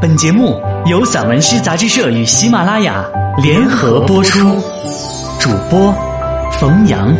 [0.00, 3.04] 本节目由散文诗杂志社与喜马拉雅
[3.42, 4.38] 联合播出，
[5.40, 5.92] 主播
[6.52, 7.12] 冯阳。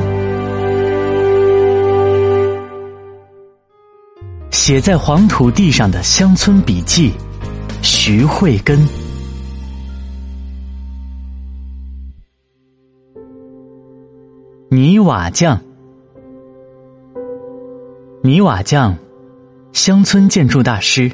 [4.52, 7.12] 写在黄土地上的乡村笔记，
[7.82, 8.78] 徐慧根。
[14.70, 15.60] 泥瓦匠，
[18.22, 18.96] 泥瓦匠，
[19.72, 21.10] 乡村建筑大师。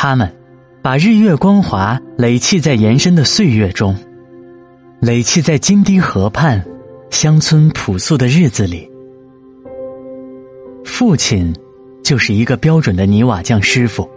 [0.00, 0.32] 他们
[0.80, 3.96] 把日月光华垒砌在延伸的岁月中，
[5.00, 6.64] 垒砌在金堤河畔
[7.10, 8.88] 乡村朴素的日子里。
[10.84, 11.52] 父亲
[12.04, 14.08] 就是一个标准的泥瓦匠师傅，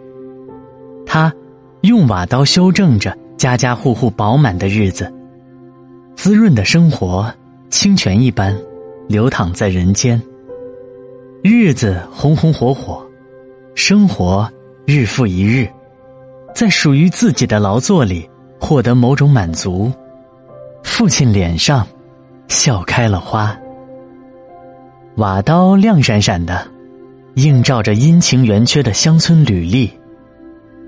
[1.04, 1.34] 他
[1.82, 5.12] 用瓦刀修正着家家户户饱满的日子，
[6.16, 7.34] 滋润的生活，
[7.72, 8.56] 清泉一般
[9.08, 10.22] 流淌在人间。
[11.42, 13.04] 日子红红火火，
[13.74, 14.48] 生活。
[14.88, 15.70] 日复一日，
[16.54, 18.30] 在属于自己的劳作里
[18.60, 19.92] 获得某种满足，
[20.84, 21.88] 父亲脸上
[22.48, 23.58] 笑开了花。
[25.16, 26.68] 瓦刀亮闪闪的，
[27.36, 29.92] 映照着阴晴圆缺的乡村履历，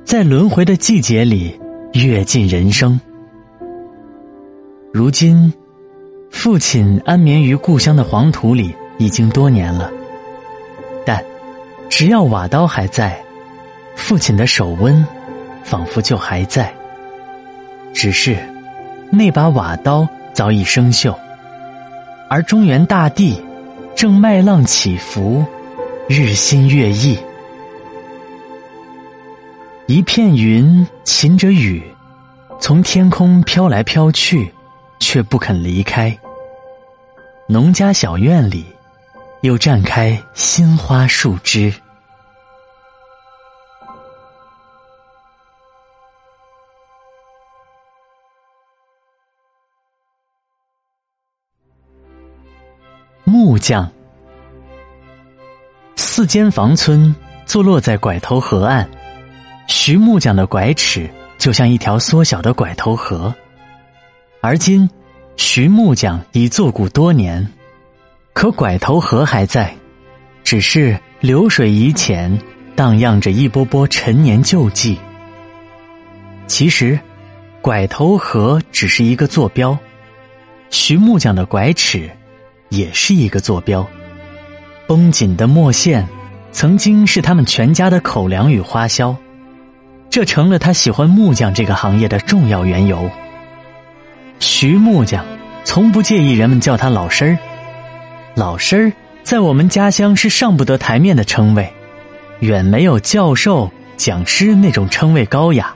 [0.05, 1.59] 在轮回的季节里
[1.93, 2.99] 阅尽人生。
[4.93, 5.51] 如今，
[6.29, 9.91] 父亲安眠于故乡的黄土里已经多年了，
[11.05, 11.23] 但
[11.89, 13.19] 只要瓦刀还在。
[13.95, 15.05] 父亲的手温，
[15.63, 16.73] 仿佛就还在。
[17.93, 18.37] 只是，
[19.11, 21.15] 那把瓦刀早已生锈，
[22.29, 23.39] 而中原大地
[23.95, 25.45] 正麦浪起伏，
[26.07, 27.17] 日新月异。
[29.85, 31.83] 一片云噙着雨，
[32.59, 34.51] 从天空飘来飘去，
[34.99, 36.17] 却不肯离开。
[37.47, 38.65] 农家小院里，
[39.41, 41.71] 又绽开新花树枝。
[53.33, 53.91] 木匠，
[55.95, 57.15] 四间房村
[57.47, 58.87] 坐落在拐头河岸，
[59.65, 63.33] 徐木匠的拐尺就像一条缩小的拐头河。
[64.39, 64.87] 而今，
[65.35, 67.51] 徐木匠已作古多年，
[68.33, 69.75] 可拐头河还在，
[70.43, 72.39] 只是流水已浅，
[72.75, 74.95] 荡漾着一波波陈年旧迹。
[76.45, 76.99] 其实，
[77.63, 79.75] 拐头河只是一个坐标，
[80.69, 82.07] 徐木匠的拐尺。
[82.73, 83.87] 也是一个坐标，
[84.87, 86.07] 绷紧的墨线，
[86.51, 89.15] 曾经是他们全家的口粮与花销，
[90.09, 93.07] 这成了他喜欢木匠这个行业的重要缘由。
[94.39, 95.23] 徐木匠
[95.63, 97.37] 从不介意人们叫他老师儿，
[98.33, 98.91] 老师儿
[99.21, 101.71] 在我们家乡是上不得台面的称谓，
[102.39, 105.71] 远没有教授、讲师那种称谓高雅。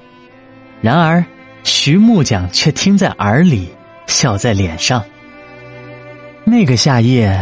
[0.82, 1.24] 然而，
[1.64, 3.70] 徐木匠却听在耳里，
[4.08, 5.04] 笑在脸上。
[6.50, 7.38] 那个夏夜，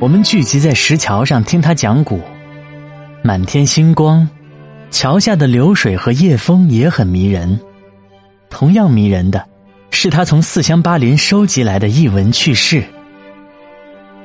[0.00, 2.20] 我们聚集在石桥上听他讲古。
[3.22, 4.28] 满天星光，
[4.90, 7.60] 桥下的流水和夜风也很迷人。
[8.50, 9.46] 同样迷人的，
[9.92, 12.82] 是他从四乡八邻收集来的译文趣事。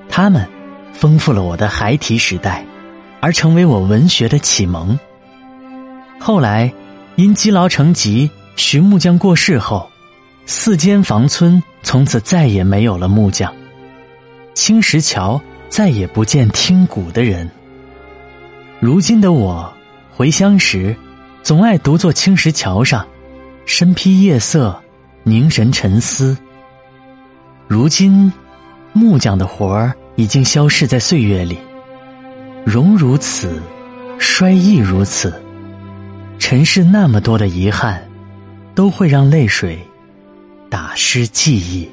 [0.10, 0.50] 他们
[0.94, 2.66] 丰富了我的孩提时代，
[3.20, 4.98] 而成为我文学的启蒙。
[6.20, 6.74] 后来，
[7.18, 9.88] 因积劳成疾，徐木匠过世后，
[10.48, 13.54] 四间房村从此再也没有了木匠。
[14.58, 17.48] 青石桥再也不见听鼓的人。
[18.80, 19.72] 如今的我，
[20.10, 20.96] 回乡时，
[21.44, 23.06] 总爱独坐青石桥上，
[23.68, 24.82] 身披夜色，
[25.22, 26.36] 凝神沉思。
[27.68, 28.34] 如今，
[28.94, 31.60] 木匠的活儿已经消逝在岁月里，
[32.66, 33.62] 荣如此，
[34.18, 35.40] 衰亦如此。
[36.40, 38.04] 尘世那么多的遗憾，
[38.74, 39.78] 都会让泪水
[40.68, 41.88] 打湿记忆。